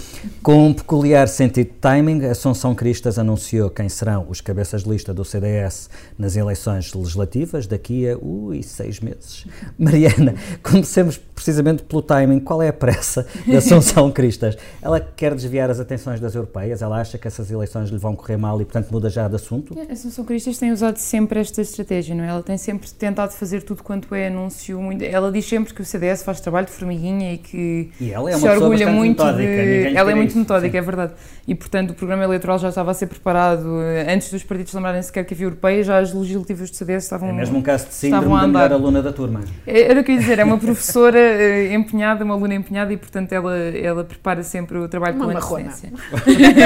[0.43, 5.13] Com um peculiar sentido de timing, Assunção Cristas anunciou quem serão os cabeças de lista
[5.13, 9.47] do CDS nas eleições legislativas daqui a ui, seis meses.
[9.79, 12.41] Mariana, comecemos precisamente pelo timing.
[12.41, 14.57] Qual é a pressa de Assunção Cristas?
[14.81, 16.83] Ela quer desviar as atenções das europeias?
[16.83, 19.77] Ela acha que essas eleições lhe vão correr mal e, portanto, muda já de assunto?
[19.79, 22.29] A Assunção Cristas tem usado sempre esta estratégia, não é?
[22.29, 25.03] Ela tem sempre tentado fazer tudo quanto é anúncio muito.
[25.03, 28.37] Ela diz sempre que o CDS faz trabalho de formiguinha e que e ela é
[28.37, 29.97] se orgulha muito metódica, de.
[29.97, 30.79] Ela é muito metódica, Sim.
[30.79, 31.13] é verdade.
[31.47, 35.03] E portanto o programa eleitoral já estava a ser preparado eh, antes dos partidos lembrarem
[35.03, 37.29] sequer que havia europeia, já as legislativas do CDS estavam.
[37.29, 39.41] É mesmo um caso de síndrome da melhor aluna da turma.
[39.67, 42.93] É, era o que eu ia dizer, é uma professora eh, empenhada, uma aluna empenhada
[42.93, 45.93] e portanto ela, ela prepara sempre o trabalho uma com antecedência.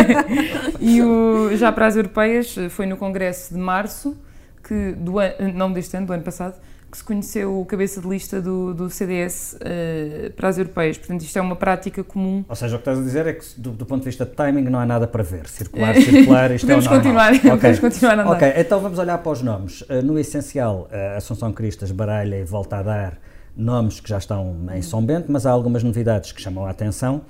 [0.81, 4.17] e o, já para as europeias foi no Congresso de Março,
[4.63, 6.57] que do an, não deste ano, do ano passado,
[6.95, 10.97] que se conheceu o cabeça de lista do, do CDS uh, eh, para as europeias.
[10.97, 12.45] Portanto, isto é uma prática comum.
[12.49, 14.31] Ou seja, o que estás a dizer é que, do, do ponto de vista de
[14.31, 15.49] timing, não há nada para ver.
[15.49, 17.51] Circular, circular, isto podemos é o continuar, okay.
[17.51, 18.33] Podemos continuar a andar.
[18.37, 19.81] Ok, então vamos olhar para os nomes.
[19.81, 23.19] Uh, no essencial, a Assunção Cristas baralha e volta a dar
[23.57, 27.23] nomes que já estão em São Bento, mas há algumas novidades que chamam a atenção.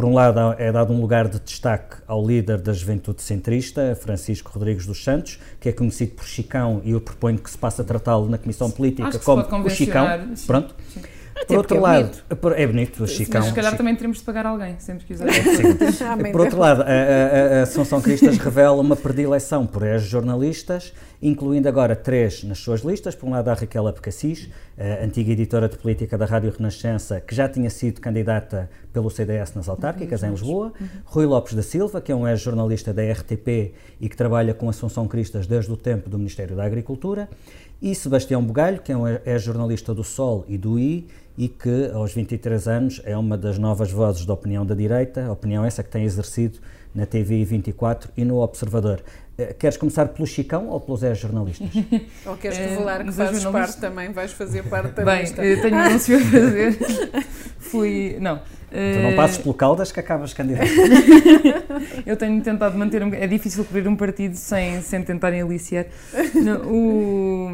[0.00, 4.50] Por um lado, é dado um lugar de destaque ao líder da juventude centrista, Francisco
[4.50, 7.84] Rodrigues dos Santos, que é conhecido por Chicão, e eu proponho que se passe a
[7.84, 10.06] tratá-lo na Comissão Política como o Chicão.
[10.34, 10.74] Sim, Pronto.
[10.88, 11.02] Sim.
[11.46, 12.36] Por outro é lado, bonito.
[12.36, 13.40] por- é bonito, o Chicão.
[13.40, 15.26] Mas se calhar também teremos de pagar alguém, sempre que usar.
[15.28, 21.68] Ah, Por outro lado, a, a, a Assunção Cristas revela uma predileção por ex-jornalistas, incluindo
[21.68, 23.14] agora três nas suas listas.
[23.14, 24.48] Por um lado, a Raquel Apocassis,
[24.78, 29.54] a antiga editora de política da Rádio Renascença, que já tinha sido candidata pelo CDS
[29.54, 30.72] nas autárquicas em Lisboa.
[31.04, 35.06] Rui Lopes da Silva, que é um ex-jornalista da RTP e que trabalha com Assunção
[35.08, 37.28] Cristas desde o tempo do Ministério da Agricultura.
[37.82, 41.06] E Sebastião Bugalho, que é um ex-jornalista do Sol e do I
[41.38, 45.32] e que, aos 23 anos, é uma das novas vozes da opinião da direita, a
[45.32, 46.58] opinião essa que tem exercido
[46.94, 49.00] na TV 24 e no Observador.
[49.38, 51.68] Eh, Queres começar pelo Chicão ou pelos ex-jornalistas?
[52.26, 55.04] Ou queres Eh, revelar que mas a fazes jornalista- parte também, vais fazer parte da
[55.04, 55.42] Bem, lista.
[55.42, 56.78] eu tenho um anúncio a fazer.
[57.58, 58.16] Fui.
[58.20, 58.40] Não.
[58.70, 60.68] Tu não eh, passes pelo Caldas que acabas candidato.
[62.06, 63.02] Eu tenho tentado manter.
[63.02, 65.86] Um, é difícil cobrir um partido sem, sem tentarem aliciar.
[66.66, 67.48] O,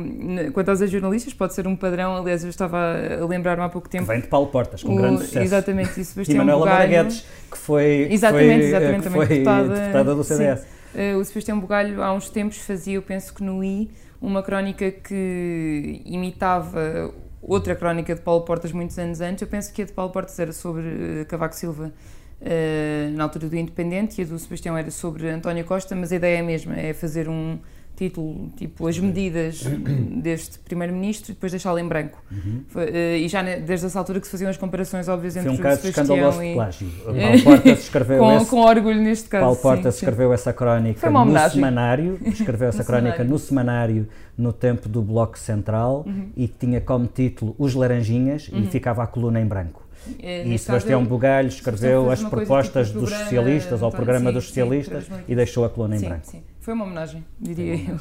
[0.53, 2.17] quanto aos jornalistas, pode ser um padrão.
[2.17, 2.77] Aliás, eu estava
[3.23, 4.07] a lembrar-me há pouco que tempo.
[4.07, 5.39] vem de Paulo Portas, com o- grande sucesso.
[5.45, 6.77] Exatamente, e E Manuela Bugalho.
[6.79, 10.61] Maraguedes, que foi, Exatamente, foi, exatamente, que foi deputada- deputada do CDS.
[10.61, 10.67] Sim.
[10.95, 14.91] Eh, o Sebastião Bugalho, há uns tempos, fazia, eu penso que no I, uma crónica
[14.91, 19.43] que imitava outra crónica de Paulo Portas muitos anos antes.
[19.43, 21.93] Eu penso que a de Paulo Portas era sobre eh, Cavaco Silva
[22.41, 26.17] eh, na altura do Independente e a do Sebastião era sobre António Costa, mas a
[26.17, 27.59] ideia é a mesma, é fazer um
[27.97, 29.63] título tipo as medidas
[30.23, 32.23] deste primeiro-ministro e depois deixá-lo em branco.
[32.69, 35.53] Foi, eh, e já desde essa altura que se faziam as comparações óbvias Foi entre
[35.55, 36.55] um caso Sebastião escandaloso de e...
[36.55, 36.89] plágio.
[37.07, 38.47] Paulo Portas escreveu com, esse...
[38.51, 39.41] com orgulho neste caso.
[39.43, 40.05] Paulo sim, Portas sim.
[40.05, 43.33] escreveu essa crónica no semanário, escreveu essa No crónica semanário.
[43.33, 46.29] no semanário no tempo do Bloco Central Uhum.
[46.37, 49.83] e que tinha como título Os Laranjinhas e ficava a coluna em branco.
[50.23, 54.35] Eh, E Sebastião caso, Bugalho escreveu as coisa propostas tipo dos socialistas ao programa sim,
[54.35, 55.33] dos sim, socialistas para 2015.
[55.33, 56.27] e deixou a coluna em sim, branco.
[56.27, 57.97] Sim, foi uma homenagem, diria eu.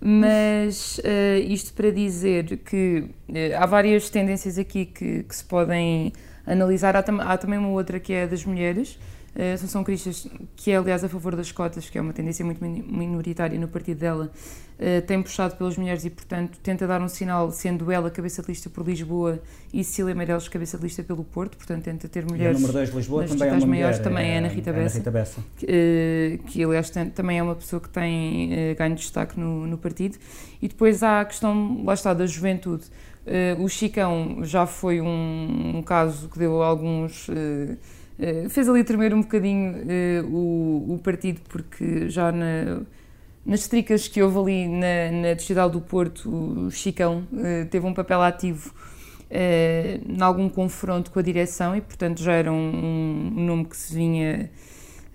[0.00, 6.12] Mas eh, isto para dizer que eh, há várias tendências aqui que, que se podem
[6.46, 6.94] analisar.
[6.94, 8.96] Há, tam- há também uma outra que é a das mulheres.
[9.36, 12.62] A Assunção Cristas, que é aliás a favor das cotas, que é uma tendência muito
[12.62, 14.30] min- minoritária no partido dela,
[14.78, 18.48] eh, tem puxado pelas mulheres e, portanto, tenta dar um sinal, sendo ela cabeça de
[18.48, 19.40] lista por Lisboa
[19.72, 22.54] e Cecília Meireles cabeça de lista pelo Porto, portanto, tenta ter E mulheres.
[22.56, 24.78] número 2 de Lisboa também é uma maiores mulher, também é é Ana Rita Ana
[24.82, 24.98] Bessa.
[24.98, 25.40] Rita Bessa.
[25.56, 29.78] que, eh, que aliás também é uma pessoa que tem eh, ganho destaque no, no
[29.78, 30.16] partido.
[30.62, 32.84] E depois há a questão, lá está, da juventude.
[33.26, 37.28] Eh, o Chicão já foi um, um caso que deu alguns.
[38.18, 42.82] Eh, fez ali tremer um bocadinho eh, o, o partido, porque já na,
[43.44, 47.94] nas tricas que houve ali na, na Distrital do Porto, o Chicão eh, teve um
[47.94, 48.72] papel ativo
[49.36, 53.92] em algum confronto com a direção e, portanto, já era um, um nome que se
[53.92, 54.48] vinha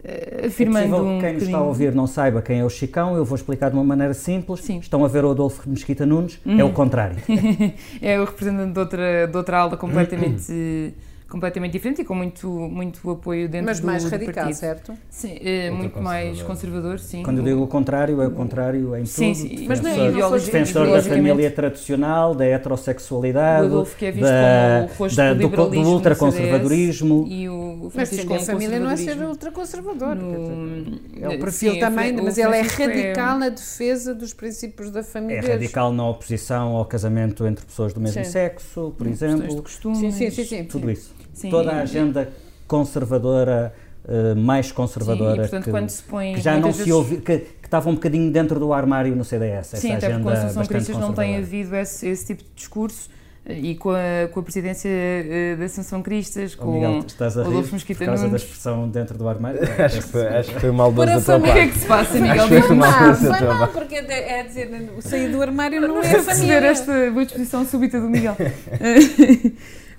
[0.04, 2.70] É afirmando possível um que quem nos está a ouvir não saiba quem é o
[2.70, 4.60] Chicão, eu vou explicar de uma maneira simples.
[4.60, 4.80] Sim.
[4.80, 7.16] Estão a ver o Adolfo Mesquita Nunes, é o contrário.
[8.02, 10.94] é o representante de outra, de outra ala completamente,
[11.30, 14.56] completamente diferente e com muito, muito apoio dentro Mas do, mais do radical, partido.
[14.56, 14.94] certo?
[15.10, 16.04] Sim, é, muito conservador.
[16.04, 17.24] mais conservador, sim.
[17.24, 19.48] Quando eu digo o contrário, é o contrário em Sim, tudo.
[19.48, 24.06] sim, mas não é Defensor- ideologi- defensor da família tradicional, da heterossexualidade, O Adolfo que
[24.06, 27.26] é visto da, como o rosto da- do do, do ultraconservadorismo.
[27.28, 30.16] E o Mas Francisco defender a família não é ser ultraconservador.
[30.16, 34.34] No- É o perfil sim, também, o mas ele é Francisco radical na defesa dos
[34.34, 35.42] princípios da É família.
[35.42, 38.30] radical na oposição ao casamento entre pessoas do mesmo Sim.
[38.32, 39.64] sexo, por questões de exemplo.
[39.64, 39.98] costumes.
[40.00, 40.64] Sim, sim, sim, sim.
[40.64, 41.19] Tudo isso.
[41.34, 42.30] Sim, Toda a agenda
[42.68, 43.74] conservadora,
[44.08, 46.82] eh, mais Sim, conservadora, e portanto que, quando se põe que já não muitas se
[46.84, 49.74] vezes- ouve, que, que estava um bocadinho dentro do armário no CDS.
[49.74, 52.44] Essa Sim, até porque com a Associação bastante Cristas não tem havido esse, esse tipo
[52.44, 53.10] de discurso
[53.46, 57.38] eh, e com a, com a presidência eh, da Asociação Cristas, Oh, com Miguel, estás
[57.38, 59.60] a rir Adolfo por Mesquita causa da expressão dentro do armário?
[59.84, 61.72] Acho que foi, acho que foi Por a da tua O que é parte.
[61.74, 62.32] que se passa, Miguel?
[62.44, 63.74] Acho que foi maldoso da foi mal, parte.
[63.74, 66.56] porque é, é dizer, o sair do armário não é perceber família.
[66.68, 68.36] esta boa disposição súbita do Miguel.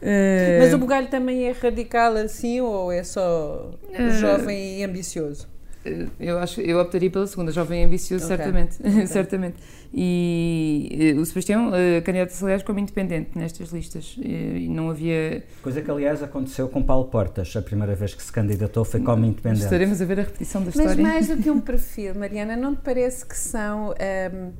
[0.03, 5.47] Eh, Mas o bugalho também é radical assim ou é só Eh, jovem e ambicioso?
[5.85, 8.37] Eh, Eu acho eu optaria pela segunda, jovem e ambicioso, Ok.
[8.37, 8.77] certamente.
[9.09, 9.57] certamente.
[9.93, 14.17] E o Sebastião uh, candidato-se, aliás, como independente nestas listas.
[14.23, 15.43] E não havia.
[15.63, 17.55] Coisa que, aliás, aconteceu com Paulo Portas.
[17.57, 19.65] A primeira vez que se candidatou foi como independente.
[19.65, 21.03] Estaremos a ver a repetição da Mas história.
[21.03, 24.51] mais do que um perfil, Mariana, não te parece que são ahm,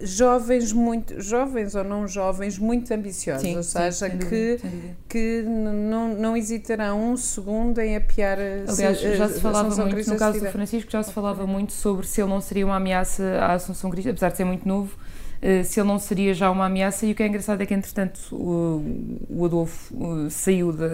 [0.00, 4.68] jovens muito jovens ou não jovens muito ambiciosos, Sim, ou sim, seja, sem que dúvida,
[5.08, 9.90] que não, não hesitarão um segundo em apiar a Aliás, se- já se falava muito,
[9.94, 10.46] Cristas no caso do.
[10.52, 14.12] Francisco, já se falava muito sobre se ele não seria uma ameaça à Assunção Cristas,
[14.12, 14.96] apesar de ser muito novo,
[15.42, 17.04] eh, se ele não seria já uma ameaça.
[17.06, 18.84] E o que é engraçado é que, entretanto, o,
[19.28, 19.94] o Adolfo
[20.26, 20.88] eh, saiu da,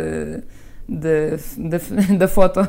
[0.89, 1.79] da, da,
[2.19, 2.61] da foto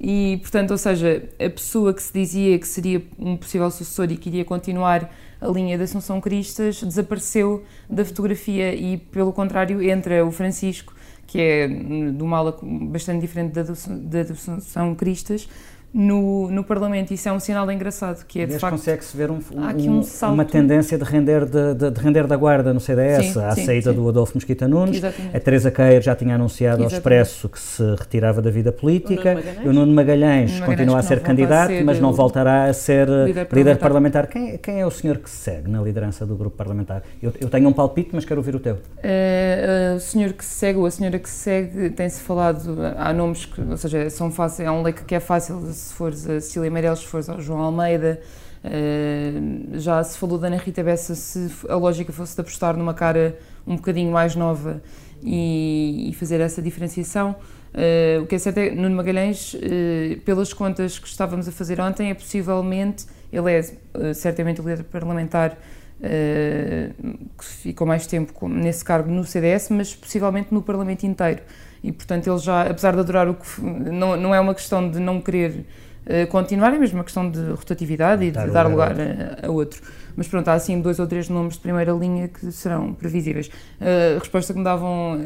[0.00, 4.16] e, portanto, ou seja, a pessoa que se dizia que seria um possível sucessor e
[4.16, 10.24] que iria continuar a linha da Assunção Cristas desapareceu da fotografia e, pelo contrário, entra
[10.24, 10.94] o Francisco,
[11.26, 15.48] que é de uma ala bastante diferente da, da Assunção Cristas,
[15.92, 17.12] no, no Parlamento.
[17.12, 18.76] Isso é um sinal engraçado, que é de facto...
[18.76, 22.72] consegue-se ver um, um, um uma tendência de render, de, de, de, render da guarda
[22.72, 23.96] no CDS, sim, à sim, saída sim.
[23.96, 24.96] do Adolfo Mosquita Nunes.
[24.96, 25.36] Exatamente.
[25.36, 26.94] A Teresa Queiro já tinha anunciado Exatamente.
[26.94, 29.36] ao Expresso que se retirava da vida política.
[29.64, 32.12] O Nuno Magalhães, o Nuno Magalhães, Nuno continua a ser candidato, a ser mas não
[32.12, 33.58] voltará a ser líder parlamentar.
[33.58, 34.26] Líder parlamentar.
[34.28, 37.02] Quem, quem, é o senhor que se segue na liderança do grupo parlamentar?
[37.22, 38.74] Eu, eu tenho um palpite, mas quero ouvir o teu.
[38.74, 43.12] Uh, o senhor que se segue, ou a senhora que se segue, tem-se falado, há
[43.12, 46.40] nomes que, ou seja, são fáceis, é um leque que é fácil se fores a
[46.40, 48.20] Cecília Meirelles, se fores ao João Almeida,
[48.64, 52.94] uh, já se falou da Ana Rita Bessa, se a lógica fosse de apostar numa
[52.94, 54.82] cara um bocadinho mais nova
[55.22, 57.36] e, e fazer essa diferenciação.
[57.74, 61.52] Uh, o que é certo é que Nuno Magalhães, uh, pelas contas que estávamos a
[61.52, 63.62] fazer ontem, é possivelmente, ele é
[64.14, 65.56] certamente o líder parlamentar
[67.38, 71.40] que ficou mais tempo nesse cargo no CDS, mas possivelmente no Parlamento inteiro.
[71.82, 73.60] E, portanto, ele já, apesar de adorar o que.
[73.60, 75.66] Não, não é uma questão de não querer
[76.06, 79.82] uh, continuar, é mesmo uma questão de rotatividade e de dar lugar a, a, outro.
[80.14, 83.48] Mas pronto, há assim dois ou três nomes de primeira linha que serão previsíveis.
[83.80, 85.22] Uh, a resposta que me davam uh,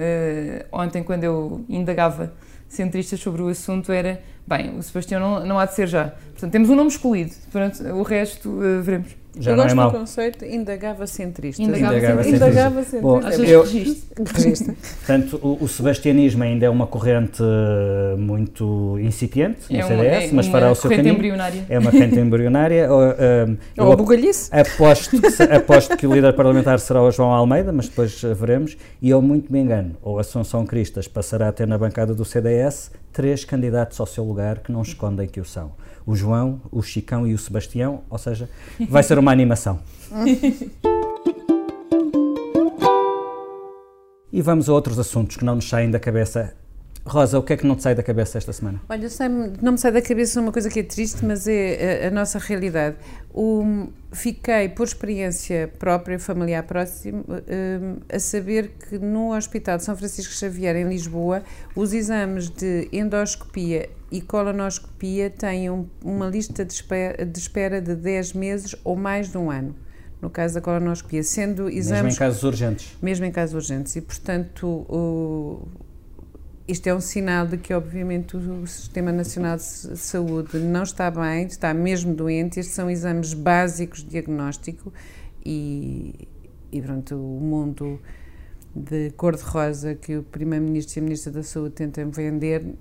[0.73, 2.33] ontem, quando eu indagava
[2.69, 6.12] centristas sobre o assunto, era: bem, o Sebastião não, não há de ser já.
[6.33, 7.33] Portanto, temos um nome escolhido,
[7.95, 8.51] o resto
[8.83, 9.26] veremos.
[9.38, 11.62] Já eu gosto é do conceito indagava centrista.
[11.62, 12.46] Indagava, indagava centrista.
[12.46, 13.01] Indagava centrista.
[13.01, 14.77] Bom, eu, registro.
[14.99, 20.35] Portanto, o, o, sebastianismo ainda é uma corrente uh, muito incipiente no é CDS, é
[20.35, 21.14] mas fará o seu caminho.
[21.14, 21.64] Embrionária.
[21.68, 22.88] É uma corrente embrionária.
[23.79, 24.51] Ou a bugalhice.
[24.55, 28.77] Aposto que, aposto que o líder parlamentar será o João Almeida, mas depois veremos.
[29.03, 32.90] E eu muito me engano, ou Assunção Cristas passará a ter na bancada do CDS
[33.16, 35.72] três candidatos ao seu lugar que não escondem que o são
[36.05, 38.50] o João, o Chicão e o Sebastião, ou seja,
[38.90, 39.79] vai ser uma animação.
[44.31, 46.55] e vamos a outros assuntos que não nos saem da cabeça.
[47.07, 48.81] Rosa, o que é que não te sai da cabeça esta semana?
[48.88, 49.09] Olha,
[49.62, 52.38] não me sai da cabeça uma coisa que é triste, mas é a, a nossa
[52.38, 52.97] realidade.
[54.12, 60.33] Fiquei, por experiência própria, familiar próximo, um, a saber que no Hospital de São Francisco
[60.33, 61.42] Xavier, em Lisboa,
[61.75, 67.95] os exames de endoscopia e colonoscopia têm um, uma lista de espera, de espera de
[67.95, 69.77] 10 meses ou mais de um ano
[70.21, 72.05] no caso da colonoscopia, sendo exames...
[72.05, 72.97] Mesmo em casos urgentes.
[73.03, 73.95] Mesmo em casos urgentes.
[73.97, 75.69] E, portanto, o,
[76.68, 81.46] isto é um sinal de que, obviamente, o Sistema Nacional de Saúde não está bem,
[81.46, 82.59] está mesmo doente.
[82.59, 84.92] Estes são exames básicos de diagnóstico
[85.44, 86.29] e,
[86.72, 88.00] e pronto, o mundo
[88.74, 92.74] de cor-de-rosa que o Primeiro-Ministro e a Ministra da Saúde tentam vender,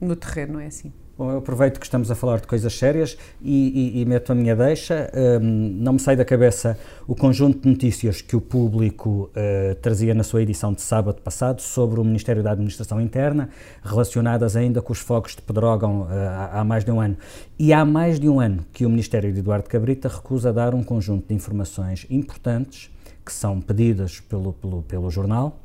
[0.00, 0.92] no terreno é assim.
[1.22, 4.34] Bom, eu aproveito que estamos a falar de coisas sérias e, e, e meto a
[4.34, 5.08] minha deixa.
[5.40, 10.14] Um, não me sai da cabeça o conjunto de notícias que o público uh, trazia
[10.14, 13.50] na sua edição de sábado passado sobre o Ministério da Administração Interna,
[13.84, 17.16] relacionadas ainda com os fogos de Pedrógão uh, há, há mais de um ano.
[17.56, 20.82] E há mais de um ano que o Ministério de Eduardo Cabrita recusa dar um
[20.82, 22.90] conjunto de informações importantes
[23.24, 25.61] que são pedidas pelo, pelo, pelo jornal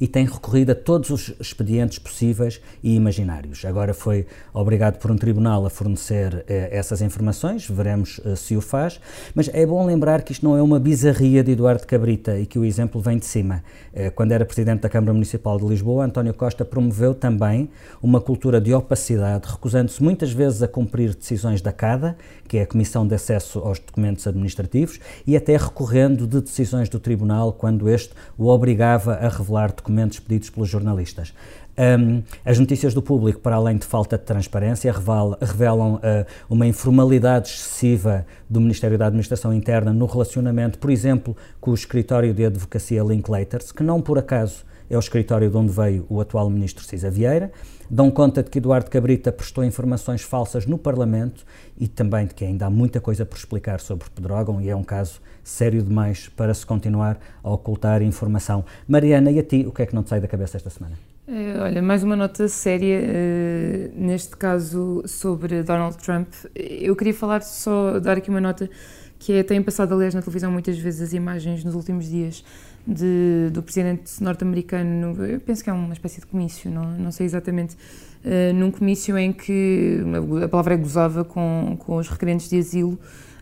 [0.00, 3.64] e tem recorrido a todos os expedientes possíveis e imaginários.
[3.64, 8.62] Agora foi obrigado por um tribunal a fornecer eh, essas informações, veremos eh, se o
[8.62, 8.98] faz,
[9.34, 12.58] mas é bom lembrar que isto não é uma bizarria de Eduardo Cabrita e que
[12.58, 13.62] o exemplo vem de cima.
[13.92, 17.68] Eh, quando era presidente da Câmara Municipal de Lisboa, António Costa promoveu também
[18.02, 22.16] uma cultura de opacidade, recusando-se muitas vezes a cumprir decisões da CADA,
[22.48, 26.98] que é a Comissão de Acesso aos Documentos Administrativos, e até recorrendo de decisões do
[26.98, 31.34] Tribunal quando este o obrigava a revelar documentos pedidos pelos jornalistas.
[31.78, 36.00] Um, as notícias do público, para além de falta de transparência, revelam, revelam uh,
[36.48, 42.34] uma informalidade excessiva do Ministério da Administração Interna no relacionamento, por exemplo, com o escritório
[42.34, 46.50] de advocacia Linklaters, que não por acaso é o escritório de onde veio o atual
[46.50, 47.52] ministro Cisa Vieira,
[47.88, 51.46] dão conta de que Eduardo Cabrita prestou informações falsas no Parlamento
[51.78, 54.82] e também de que ainda há muita coisa por explicar sobre Pedrógão e é um
[54.82, 58.64] caso sério demais para se continuar a ocultar informação.
[58.86, 60.96] Mariana, e a ti, o que é que não te sai da cabeça esta semana?
[61.26, 66.28] Eh, olha, mais uma nota séria, uh, neste caso sobre Donald Trump.
[66.54, 68.70] Eu queria falar só, dar aqui uma nota
[69.18, 72.42] que é, tem passado, aliás, na televisão muitas vezes as imagens nos últimos dias
[72.86, 77.26] de, do presidente norte-americano, eu penso que é uma espécie de comício, não, não sei
[77.26, 77.76] exatamente,
[78.24, 80.00] uh, num comício em que
[80.42, 82.98] a palavra é gozava com, com os requerentes de asilo,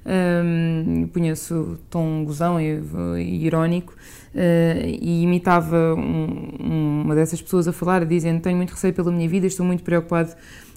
[0.08, 1.54] um, punha-se
[1.90, 2.80] tom gozão e,
[3.18, 3.92] e irónico,
[4.34, 9.28] uh, e imitava um, uma dessas pessoas a falar, dizendo: Tenho muito receio pela minha
[9.28, 10.34] vida, estou muito preocupado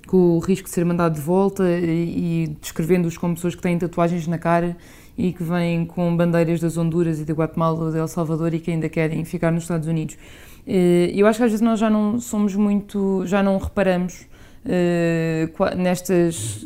[0.08, 3.78] com o risco de ser mandado de volta, e, e descrevendo-os como pessoas que têm
[3.78, 4.76] tatuagens na cara
[5.18, 8.60] e que vêm com bandeiras das Honduras e da Guatemala ou de El Salvador e
[8.60, 10.18] que ainda querem ficar nos Estados Unidos.
[10.66, 14.26] Eh, eu acho que às vezes nós já não somos muito, já não reparamos
[14.66, 16.64] uh, nestas.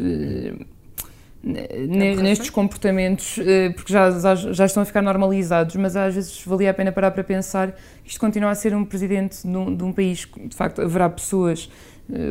[1.45, 3.37] Uh, nestes comportamentos,
[3.75, 7.11] porque já, já, já, estão a ficar normalizados, mas às vezes valia a pena parar
[7.11, 7.71] para pensar
[8.03, 10.81] que isto continua a ser um presidente de um, de um país que, de facto,
[10.81, 11.69] haverá pessoas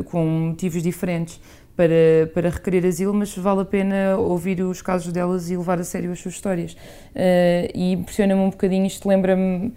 [0.06, 1.40] com motivos diferentes
[1.76, 5.84] para, para requerer asilo, mas vale a pena ouvir os casos delas e levar a
[5.84, 6.76] sério as suas histórias.
[7.72, 9.72] e impressiona-me um bocadinho, isto lembra-me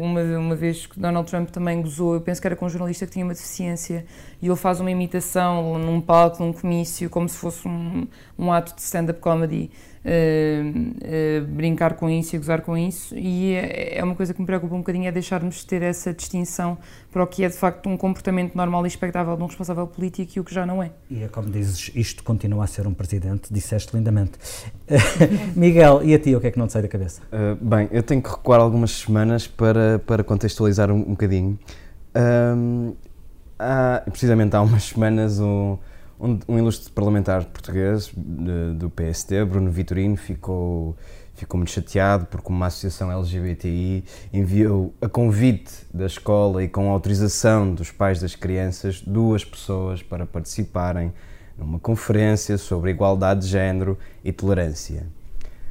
[0.00, 3.06] uma, uma vez que Donald Trump também gozou, eu penso que era com um jornalista
[3.06, 4.04] que tinha uma deficiência,
[4.40, 8.06] e ele faz uma imitação num palco, num comício, como se fosse um,
[8.38, 9.70] um ato de stand-up comedy,
[10.06, 14.46] uh, uh, brincar com isso e gozar com isso, e é, uma coisa que me
[14.46, 16.78] preocupa um bocadinho, é deixarmos de ter essa distinção
[17.10, 20.32] para o que é de facto um comportamento normal e expectável de um responsável político
[20.36, 20.90] e o que já não é.
[21.10, 24.32] E é como dizes, isto continua a ser um presidente, disseste lindamente.
[25.56, 27.20] Miguel, e a ti, o que é que não te sai da cabeça?
[27.60, 31.58] bem, eu tenho que recuar algumas semanas para, para contextualizar um, um bocadinho.
[32.14, 32.94] Um,
[33.58, 35.76] há, precisamente há umas semanas um,
[36.18, 40.96] um, ilustre parlamentar português de, do PST, Bruno Vitorino, ficou,
[41.34, 47.74] ficou muito chateado porque uma associação LGBTI enviou a convite da escola e com autorização
[47.74, 51.12] dos pais das crianças duas pessoas para participarem
[51.56, 55.06] numa conferência sobre igualdade de género e tolerância.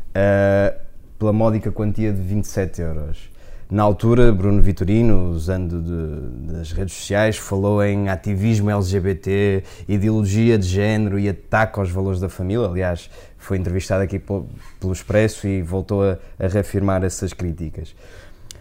[0.10, 0.86] Uh,
[1.20, 3.35] pela módica quantia de 27 euros.
[3.70, 10.68] Na altura, Bruno Vitorino, usando de, das redes sociais, falou em ativismo LGBT, ideologia de
[10.68, 12.68] género e ataque aos valores da família.
[12.68, 13.10] Aliás,
[13.40, 14.48] foi entrevistado aqui pelo,
[14.92, 17.96] Expresso e voltou a, a, reafirmar essas críticas.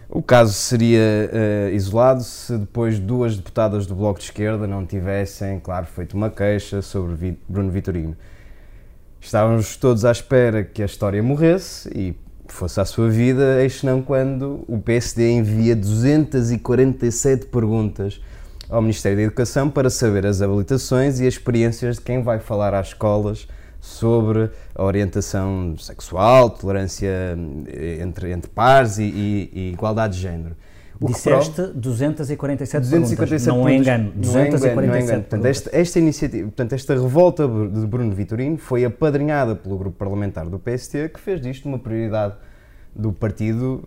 [0.09, 5.59] O caso seria uh, isolado se depois duas deputadas do Bloco de Esquerda não tivessem,
[5.59, 8.17] claro, feito uma queixa sobre Bruno Vitorino.
[9.21, 14.01] Estávamos todos à espera que a história morresse e fosse a sua vida, eis não
[14.01, 18.21] quando o PSD envia 247 perguntas
[18.69, 22.73] ao Ministério da Educação para saber as habilitações e as experiências de quem vai falar
[22.73, 23.47] às escolas
[23.79, 27.37] sobre a orientação sexual, tolerância
[27.67, 30.55] eh, entre, entre pares e, e, e igualdade de género.
[30.99, 35.21] O Disseste 247, 247 perguntas, não é engano, 247 não é engano.
[35.23, 40.47] Portanto, esta, esta, iniciativa, portanto, esta revolta de Bruno Vitorino foi apadrinhada pelo grupo parlamentar
[40.47, 42.35] do PST, que fez disto uma prioridade
[42.95, 43.83] do partido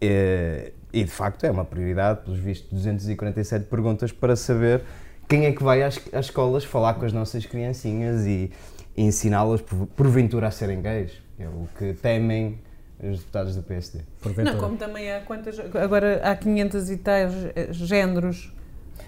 [0.00, 4.82] eh, e, de facto, é uma prioridade, pelos vistos, 247 perguntas para saber
[5.28, 8.50] quem é que vai às, às escolas falar com as nossas criancinhas e,
[8.96, 9.62] e ensiná-las,
[9.94, 11.12] porventura, a serem gays.
[11.38, 12.58] É o que temem
[13.02, 14.00] os deputados do PSD.
[14.44, 15.58] Não, como também há quantas.
[15.74, 17.32] Agora há 500 e tais
[17.70, 18.52] géneros.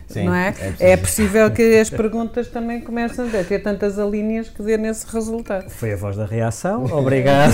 [0.06, 0.52] Sim, não é?
[0.80, 5.06] É, é possível que as perguntas também comecem a ter tantas alíneas que dê nesse
[5.06, 5.70] resultado.
[5.70, 6.84] Foi a voz da reação.
[6.92, 7.52] Obrigado.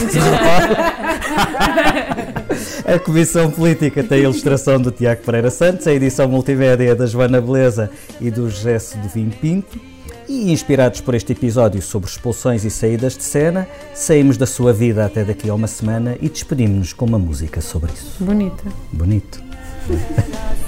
[2.86, 7.42] a Comissão Política tem a ilustração do Tiago Pereira Santos, a edição multimédia da Joana
[7.42, 9.95] Beleza e do José Sedovim Pinto.
[10.28, 15.06] E inspirados por este episódio sobre expulsões e saídas de cena, saímos da sua vida
[15.06, 18.22] até daqui a uma semana e despedimos-nos com uma música sobre isso.
[18.24, 18.64] Bonita.
[18.92, 19.42] Bonito.